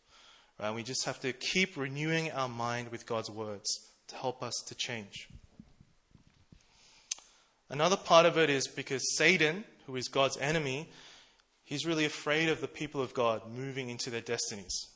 [0.60, 0.74] Right?
[0.74, 3.68] We just have to keep renewing our mind with God's words
[4.08, 5.28] to help us to change.
[7.70, 10.90] Another part of it is because Satan, who is God's enemy,
[11.66, 14.88] he's really afraid of the people of God moving into their destinies.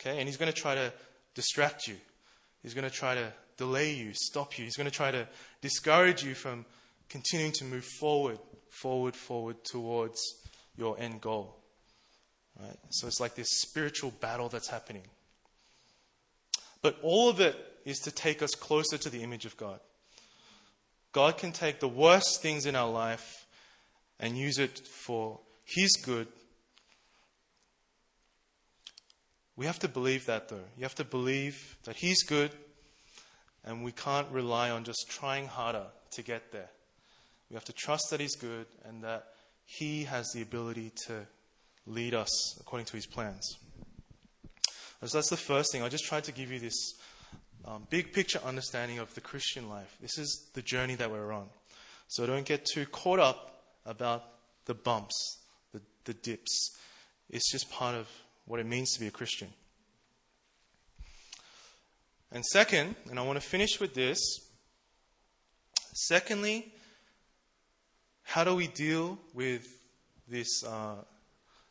[0.00, 0.18] Okay?
[0.18, 0.92] And he's going to try to
[1.34, 1.96] distract you.
[2.62, 4.64] He's going to try to delay you, stop you.
[4.64, 5.26] He's going to try to
[5.60, 6.64] discourage you from
[7.08, 8.38] continuing to move forward,
[8.70, 10.20] forward, forward towards
[10.76, 11.56] your end goal.
[12.60, 12.76] Right?
[12.90, 15.04] So it's like this spiritual battle that's happening.
[16.82, 19.80] But all of it is to take us closer to the image of God.
[21.12, 23.46] God can take the worst things in our life
[24.20, 26.28] and use it for His good.
[29.58, 30.62] We have to believe that, though.
[30.76, 32.52] You have to believe that He's good,
[33.64, 36.68] and we can't rely on just trying harder to get there.
[37.50, 39.26] We have to trust that He's good and that
[39.66, 41.26] He has the ability to
[41.88, 43.58] lead us according to His plans.
[45.04, 45.82] So that's the first thing.
[45.82, 46.94] I just tried to give you this
[47.64, 49.96] um, big picture understanding of the Christian life.
[50.00, 51.48] This is the journey that we're on.
[52.06, 54.22] So don't get too caught up about
[54.66, 55.40] the bumps,
[55.72, 56.76] the, the dips.
[57.28, 58.08] It's just part of
[58.48, 59.48] what it means to be a Christian.
[62.32, 64.18] And second, and I want to finish with this.
[65.94, 66.72] Secondly,
[68.22, 69.66] how do we deal with
[70.28, 70.96] this uh,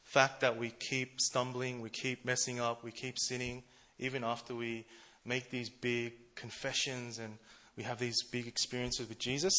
[0.04, 3.64] fact that we keep stumbling, we keep messing up, we keep sinning,
[4.00, 4.86] even after we
[5.26, 7.38] make these big confessions and
[7.76, 9.54] we have these big experiences with Jesus?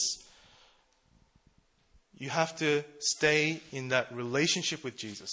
[2.16, 5.31] You have to stay in that relationship with Jesus.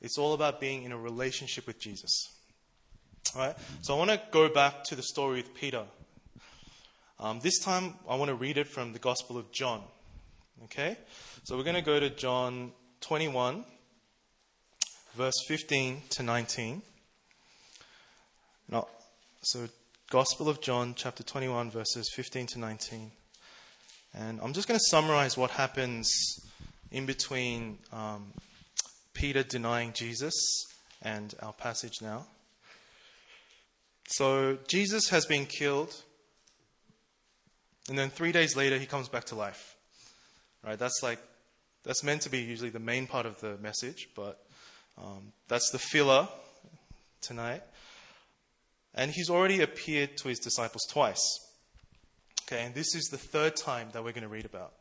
[0.00, 2.30] It's all about being in a relationship with Jesus.
[3.34, 3.56] All right?
[3.82, 5.84] So I want to go back to the story with Peter.
[7.20, 9.82] Um, this time, I want to read it from the Gospel of John.
[10.64, 10.96] Okay?
[11.44, 13.64] So we're going to go to John 21,
[15.16, 16.82] verse 15 to 19.
[18.70, 18.86] Now,
[19.42, 19.68] so
[20.10, 23.10] Gospel of John, chapter 21, verses 15 to 19.
[24.14, 26.10] And I'm just going to summarize what happens
[26.90, 28.32] in between um,
[29.18, 30.32] Peter denying Jesus
[31.02, 32.24] and our passage now.
[34.06, 35.92] So Jesus has been killed,
[37.88, 39.74] and then three days later he comes back to life.
[40.64, 40.78] Right?
[40.78, 41.18] That's like
[41.82, 44.38] that's meant to be usually the main part of the message, but
[44.96, 46.28] um, that's the filler
[47.20, 47.62] tonight.
[48.94, 51.22] And he's already appeared to his disciples twice.
[52.46, 54.74] Okay, and this is the third time that we're going to read about.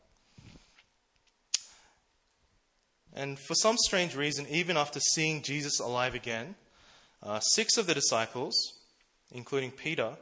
[3.18, 6.54] And for some strange reason, even after seeing Jesus alive again,
[7.24, 8.54] uh, six of the disciples,
[9.32, 10.16] including Peter,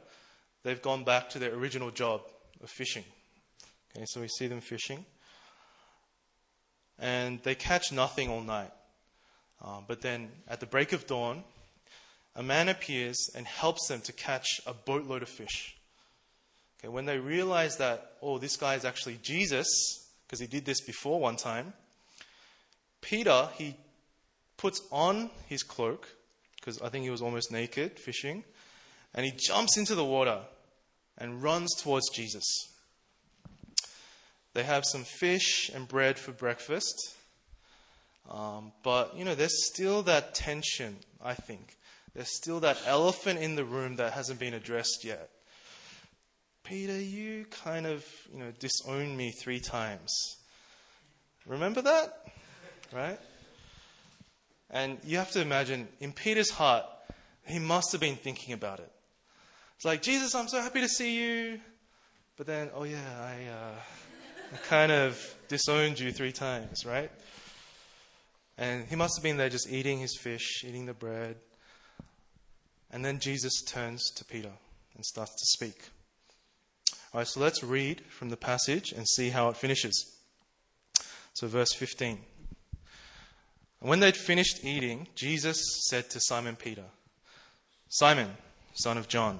[0.62, 2.22] they've gone back to their original job
[2.62, 3.04] of fishing.
[3.94, 5.04] Okay, so we see them fishing
[6.98, 8.72] and they catch nothing all night.
[9.62, 11.44] Uh, but then at the break of dawn,
[12.34, 15.76] a man appears and helps them to catch a boatload of fish.
[16.80, 19.68] Okay, when they realize that, oh, this guy is actually Jesus,
[20.26, 21.74] because he did this before one time,
[23.06, 23.76] Peter, he
[24.56, 26.08] puts on his cloak,
[26.56, 28.42] because I think he was almost naked fishing,
[29.14, 30.40] and he jumps into the water
[31.16, 32.44] and runs towards Jesus.
[34.54, 37.14] They have some fish and bread for breakfast.
[38.28, 41.76] Um, but, you know, there's still that tension, I think.
[42.12, 45.28] there's still that elephant in the room that hasn't been addressed yet.
[46.64, 50.12] Peter, you kind of, you know, disowned me three times.
[51.46, 52.26] Remember that?
[52.92, 53.18] Right?
[54.70, 56.84] And you have to imagine, in Peter's heart,
[57.46, 58.90] he must have been thinking about it.
[59.76, 61.60] It's like, Jesus, I'm so happy to see you.
[62.36, 63.74] But then, oh yeah, I, uh,
[64.52, 67.10] I kind of disowned you three times, right?
[68.58, 71.36] And he must have been there just eating his fish, eating the bread.
[72.90, 74.52] And then Jesus turns to Peter
[74.94, 75.88] and starts to speak.
[77.12, 80.16] All right, so let's read from the passage and see how it finishes.
[81.34, 82.18] So, verse 15.
[83.86, 86.82] And when they'd finished eating, Jesus said to Simon Peter,
[87.88, 88.36] Simon,
[88.74, 89.38] son of John,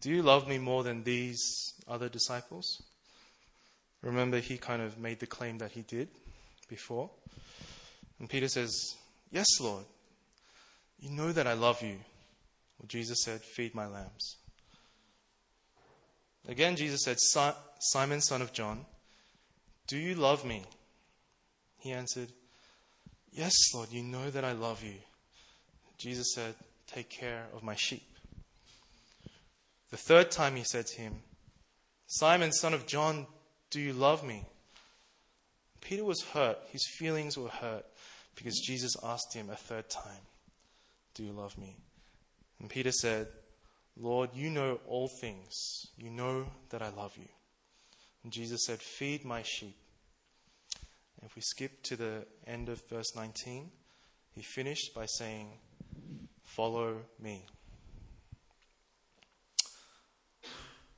[0.00, 2.82] do you love me more than these other disciples?
[4.00, 6.08] Remember, he kind of made the claim that he did
[6.66, 7.10] before.
[8.20, 8.96] And Peter says,
[9.30, 9.84] Yes, Lord,
[10.98, 11.98] you know that I love you.
[12.78, 14.38] Well, Jesus said, Feed my lambs.
[16.48, 17.18] Again, Jesus said,
[17.80, 18.86] Simon, son of John,
[19.88, 20.62] do you love me?
[21.80, 22.32] He answered,
[23.34, 24.94] Yes, Lord, you know that I love you.
[25.98, 26.54] Jesus said,
[26.86, 28.06] Take care of my sheep.
[29.90, 31.14] The third time he said to him,
[32.06, 33.26] Simon, son of John,
[33.70, 34.44] do you love me?
[35.80, 36.58] Peter was hurt.
[36.70, 37.84] His feelings were hurt
[38.36, 40.22] because Jesus asked him a third time,
[41.14, 41.76] Do you love me?
[42.60, 43.26] And Peter said,
[43.96, 45.86] Lord, you know all things.
[45.96, 47.28] You know that I love you.
[48.22, 49.76] And Jesus said, Feed my sheep.
[51.24, 53.70] If we skip to the end of verse 19,
[54.32, 55.48] he finished by saying,
[56.42, 57.46] Follow me.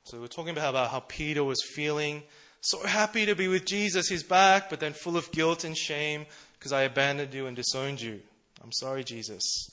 [0.05, 2.23] So we're talking about how Peter was feeling
[2.67, 6.27] so happy to be with Jesus, he's back, but then full of guilt and shame
[6.59, 8.21] because I abandoned you and disowned you.
[8.61, 9.71] I'm sorry, Jesus.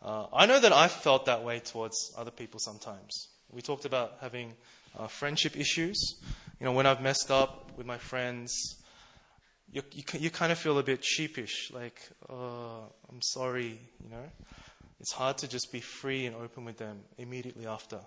[0.00, 3.28] Uh, I know that I've felt that way towards other people sometimes.
[3.50, 4.54] We talked about having
[4.98, 5.98] uh, friendship issues.
[6.58, 8.50] You know, when I've messed up with my friends,
[9.72, 14.24] you, you, you kind of feel a bit sheepish, like, oh, I'm sorry, you know.
[15.00, 18.00] It's hard to just be free and open with them immediately after.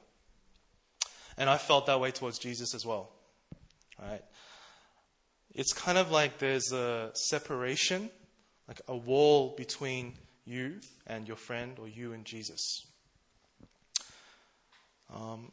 [1.37, 3.11] And I felt that way towards Jesus as well.
[4.01, 4.23] Right?
[5.53, 8.09] It's kind of like there's a separation,
[8.67, 10.13] like a wall between
[10.45, 12.85] you and your friend or you and Jesus.
[15.13, 15.51] Um,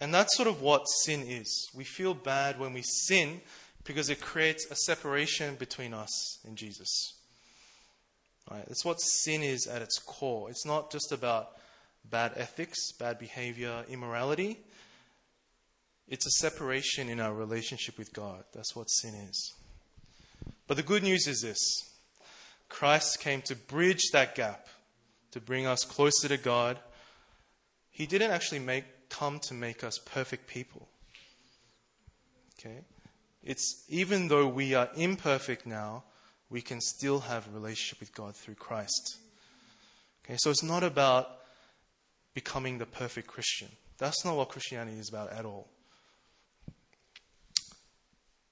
[0.00, 1.68] and that's sort of what sin is.
[1.74, 3.40] We feel bad when we sin
[3.84, 7.14] because it creates a separation between us and Jesus.
[8.50, 8.64] Right?
[8.66, 10.50] That's what sin is at its core.
[10.50, 11.50] It's not just about
[12.04, 14.58] bad ethics, bad behavior, immorality.
[16.08, 18.44] It's a separation in our relationship with God.
[18.54, 19.54] That's what sin is.
[20.66, 21.58] But the good news is this
[22.68, 24.68] Christ came to bridge that gap,
[25.32, 26.78] to bring us closer to God.
[27.90, 30.88] He didn't actually make, come to make us perfect people.
[32.58, 32.80] Okay?
[33.42, 36.04] It's even though we are imperfect now,
[36.50, 39.18] we can still have a relationship with God through Christ.
[40.24, 41.28] Okay, so it's not about
[42.34, 43.68] becoming the perfect Christian.
[43.98, 45.68] That's not what Christianity is about at all.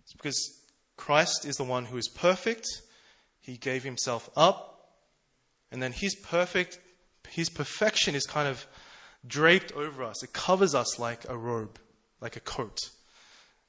[0.02, 0.60] It's because
[0.96, 2.66] Christ is the one who is perfect.
[3.40, 4.72] He gave himself up.
[5.70, 6.78] And then his perfect,
[7.28, 8.66] his perfection is kind of
[9.26, 10.22] draped over us.
[10.22, 11.78] It covers us like a robe,
[12.20, 12.78] like a coat.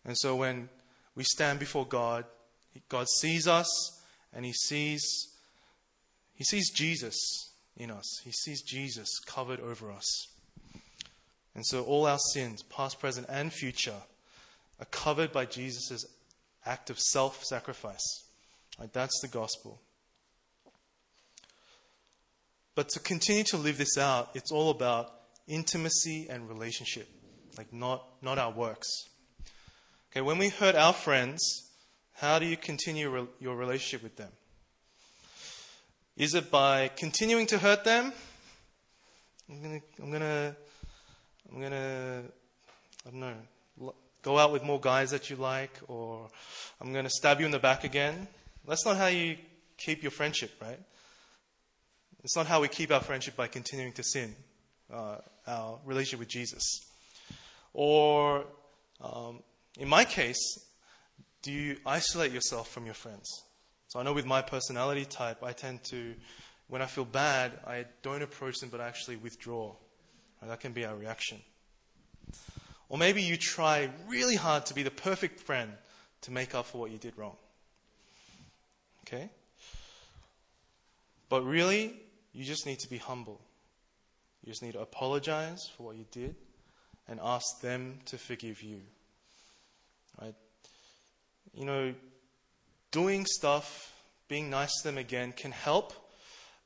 [0.06, 0.70] And so when
[1.18, 2.26] we stand before God,
[2.90, 3.68] God sees us
[4.32, 5.02] and he sees
[6.36, 7.18] he sees Jesus
[7.76, 8.22] in us.
[8.24, 10.28] He sees Jesus covered over us.
[11.56, 14.04] And so all our sins, past, present, and future,
[14.80, 16.06] are covered by Jesus'
[16.64, 18.24] act of self sacrifice.
[18.80, 19.82] Right, that's the gospel.
[22.76, 25.12] But to continue to live this out, it's all about
[25.48, 27.10] intimacy and relationship,
[27.58, 28.88] like not, not our works.
[30.18, 31.70] Okay, when we hurt our friends,
[32.14, 34.32] how do you continue re- your relationship with them?
[36.16, 38.12] Is it by continuing to hurt them?
[39.48, 40.56] I'm gonna, I'm gonna,
[41.52, 42.24] I'm gonna,
[43.06, 46.30] I don't know, go out with more guys that you like, or
[46.82, 48.28] I'm to stab you in the back again.
[48.68, 49.38] That's not how you
[49.78, 50.80] keep your friendship, right?
[52.24, 54.36] It's not how we keep our friendship by continuing to sin,
[54.92, 56.64] uh, our relationship with Jesus.
[57.72, 58.46] Or,
[59.00, 59.44] um,
[59.78, 60.60] in my case,
[61.42, 63.44] do you isolate yourself from your friends?
[63.88, 66.14] So I know with my personality type, I tend to,
[66.68, 69.76] when I feel bad, I don't approach them but I actually withdraw.
[70.42, 71.40] That can be our reaction.
[72.90, 75.72] Or maybe you try really hard to be the perfect friend
[76.22, 77.36] to make up for what you did wrong.
[79.06, 79.30] Okay?
[81.30, 81.94] But really,
[82.34, 83.42] you just need to be humble.
[84.44, 86.36] You just need to apologize for what you did
[87.08, 88.82] and ask them to forgive you.
[90.22, 90.36] Right?
[91.54, 91.94] You know,
[92.92, 93.94] doing stuff,
[94.28, 95.94] being nice to them again can help,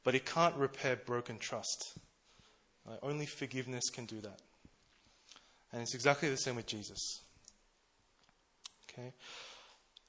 [0.04, 1.98] but it can't repair broken trust.
[2.88, 3.00] Right?
[3.04, 4.40] Only forgiveness can do that.
[5.72, 7.22] And it's exactly the same with Jesus.
[8.90, 9.14] Okay?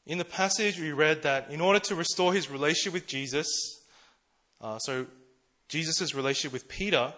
[0.06, 3.46] In the passage, we read that in order to restore his relationship with Jesus,
[4.60, 5.06] uh, so
[5.68, 7.12] Jesus' relationship with Peter,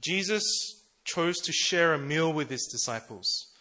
[0.00, 0.42] Jesus
[1.04, 3.51] chose to share a meal with his disciples.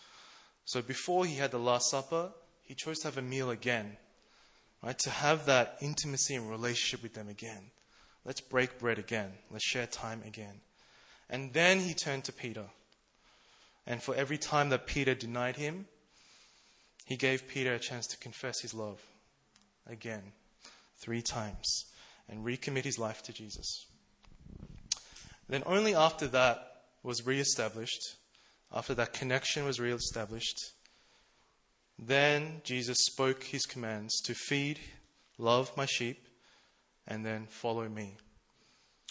[0.72, 3.98] So before he had the Last Supper, he chose to have a meal again,
[4.82, 4.98] right?
[5.00, 7.72] To have that intimacy and relationship with them again.
[8.24, 9.34] Let's break bread again.
[9.52, 10.62] Let's share time again.
[11.30, 12.68] And then he turned to Peter.
[13.86, 15.88] And for every time that Peter denied him,
[17.06, 19.02] he gave Peter a chance to confess his love
[19.86, 20.32] again,
[21.00, 21.84] three times,
[22.30, 23.88] and recommit his life to Jesus.
[25.50, 26.66] Then only after that
[27.04, 28.16] was re-established,
[28.74, 30.74] after that connection was re-established,
[32.00, 34.80] then Jesus spoke his commands to feed,
[35.38, 36.28] love my sheep,
[37.08, 38.18] and then follow me.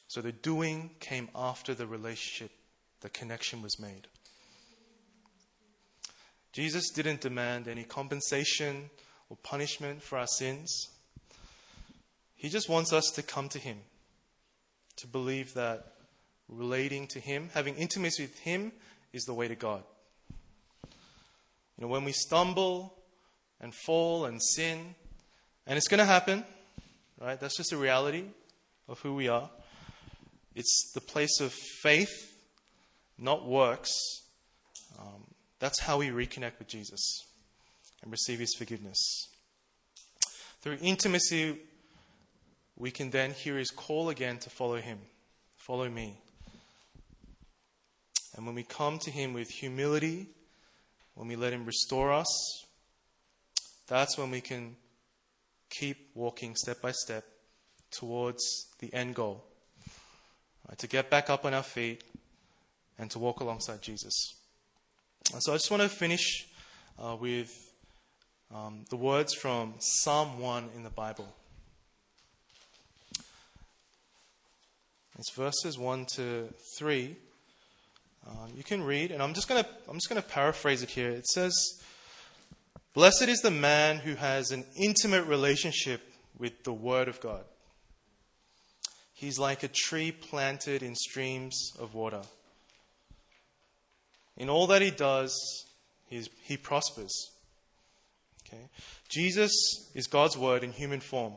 [0.09, 2.51] So the doing came after the relationship,
[3.01, 4.09] the connection was made.
[6.53, 8.91] Jesus didn't demand any compensation
[9.29, 10.89] or punishment for our sins.
[12.35, 13.79] He just wants us to come to Him,
[14.97, 15.93] to believe that
[16.49, 18.73] relating to Him, having intimacy with Him,
[19.13, 19.83] is the way to God.
[20.83, 22.95] You know, when we stumble
[23.61, 24.95] and fall and sin,
[25.67, 26.45] and it's going to happen,
[27.21, 27.39] right?
[27.39, 28.25] That's just a reality
[28.89, 29.49] of who we are.
[30.55, 31.53] It's the place of
[31.83, 32.35] faith,
[33.19, 33.91] not works.
[34.99, 35.25] Um,
[35.59, 37.25] that's how we reconnect with Jesus
[38.03, 39.29] and receive His forgiveness.
[40.61, 41.59] Through intimacy,
[42.77, 44.99] we can then hear His call again to follow Him.
[45.57, 46.19] Follow me.
[48.37, 50.29] And when we come to Him with humility,
[51.15, 52.65] when we let Him restore us,
[53.89, 54.77] that's when we can
[55.69, 57.25] keep walking step by step
[57.91, 58.43] towards
[58.79, 59.45] the end goal.
[60.69, 62.05] Right, to get back up on our feet
[62.99, 64.35] and to walk alongside Jesus.
[65.33, 66.47] And so I just want to finish
[66.99, 67.73] uh, with
[68.55, 71.29] um, the words from Psalm 1 in the Bible.
[75.19, 77.17] It's verses 1 to 3.
[78.27, 80.91] Um, you can read, and I'm just going to I'm just going to paraphrase it
[80.91, 81.11] here.
[81.11, 81.55] It says,
[82.95, 86.03] "Blessed is the man who has an intimate relationship
[86.39, 87.45] with the Word of God.
[89.15, 92.23] He's like a tree planted in streams of water.
[94.37, 95.35] In all that he does,
[96.09, 97.31] he prospers."
[98.47, 98.69] Okay,
[99.09, 99.53] Jesus
[99.95, 101.35] is God's Word in human form,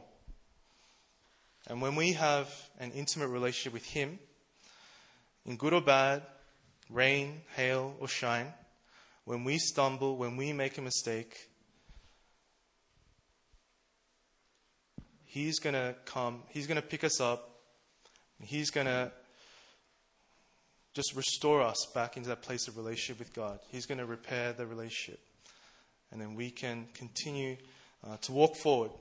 [1.67, 4.19] and when we have an intimate relationship with Him,
[5.45, 6.23] in good or bad,
[6.89, 8.53] rain, hail, or shine,
[9.25, 11.49] when we stumble, when we make a mistake,
[15.25, 17.49] He's going to come, He's going to pick us up,
[18.41, 19.11] He's going to
[20.93, 23.59] just restore us back into that place of relationship with God.
[23.69, 25.19] He's going to repair the relationship.
[26.11, 27.57] And then we can continue
[28.07, 28.91] uh, to walk forward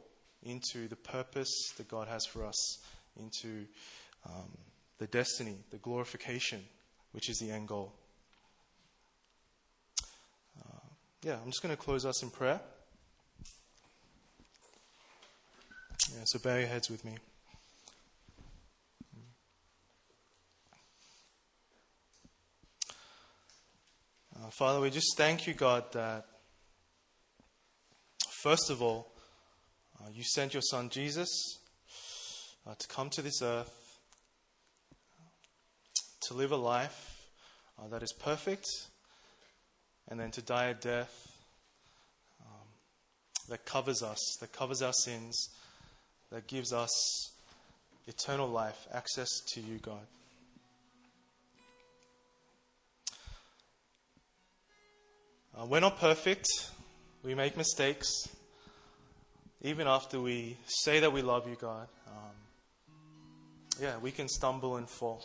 [0.42, 2.78] into the purpose that God has for us,
[3.18, 3.66] into
[4.26, 4.56] um,
[4.98, 6.64] the destiny, the glorification
[7.12, 7.92] which is the end goal.
[10.58, 10.78] Uh,
[11.22, 12.60] yeah, I'm just going to close us in prayer.
[16.10, 17.16] Yeah, so bow your heads with me.
[24.36, 26.26] Uh, Father, we just thank you, God, that
[28.42, 29.12] first of all,
[30.00, 31.28] uh, you sent your Son Jesus
[32.66, 33.81] uh, to come to this earth
[36.28, 37.28] to live a life
[37.78, 38.66] uh, that is perfect
[40.08, 41.32] and then to die a death
[42.40, 42.68] um,
[43.48, 45.48] that covers us, that covers our sins,
[46.30, 46.90] that gives us
[48.06, 50.06] eternal life, access to you, God.
[55.58, 56.46] Uh, we're not perfect.
[57.22, 58.08] We make mistakes.
[59.60, 62.34] Even after we say that we love you, God, um,
[63.80, 65.24] yeah, we can stumble and fall.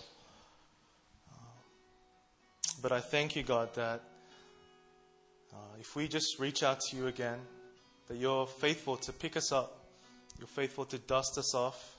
[2.81, 4.03] But I thank you, God, that
[5.51, 7.39] uh, if we just reach out to you again,
[8.07, 9.85] that you're faithful to pick us up,
[10.37, 11.97] you're faithful to dust us off.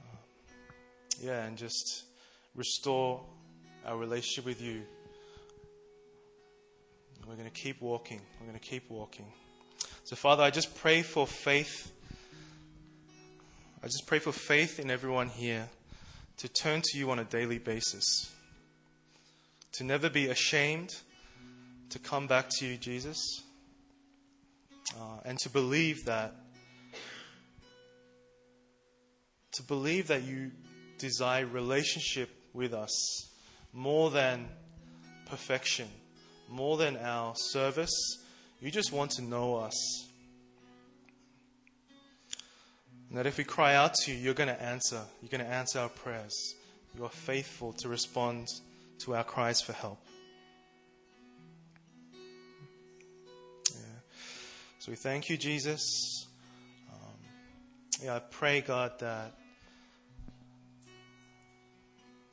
[0.00, 0.16] Uh,
[1.20, 2.04] yeah, and just
[2.54, 3.22] restore
[3.86, 4.82] our relationship with you.
[7.26, 8.20] We're going to keep walking.
[8.40, 9.26] We're going to keep walking.
[10.02, 11.92] So, Father, I just pray for faith.
[13.82, 15.68] I just pray for faith in everyone here
[16.38, 18.34] to turn to you on a daily basis,
[19.72, 20.94] to never be ashamed
[21.90, 23.42] to come back to you, Jesus,
[24.98, 26.34] uh, and to believe that
[29.52, 30.52] to believe that you
[30.98, 33.28] desire relationship with us
[33.72, 34.48] more than
[35.26, 35.88] perfection,
[36.48, 37.90] more than our service.
[38.60, 40.08] You just want to know us.
[43.08, 45.00] And that if we cry out to you, you're going to answer.
[45.20, 46.54] You're going to answer our prayers.
[46.96, 48.46] You are faithful to respond
[49.00, 49.98] to our cries for help.
[53.72, 53.80] Yeah.
[54.78, 56.26] So we thank you, Jesus.
[56.92, 57.18] Um,
[58.02, 59.34] yeah, I pray, God, that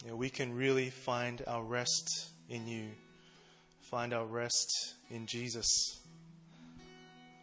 [0.04, 2.90] you know, we can really find our rest in you,
[3.80, 6.00] find our rest in Jesus.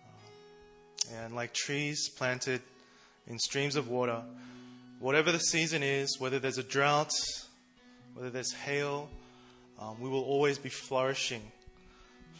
[0.06, 2.60] Um, and like trees planted
[3.26, 4.22] in streams of water,
[5.00, 7.12] whatever the season is, whether there's a drought,
[8.14, 9.08] whether there's hail,
[9.78, 11.42] um, we will always be flourishing,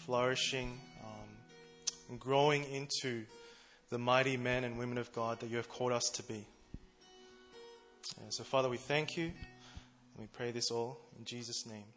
[0.07, 3.25] flourishing, um, growing into
[3.91, 6.45] the mighty men and women of God that you have called us to be.
[8.29, 9.25] so, Father, we thank you.
[9.25, 9.33] and
[10.19, 11.94] We pray this all in Jesus' name.